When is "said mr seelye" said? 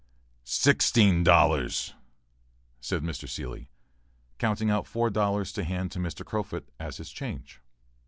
2.79-3.67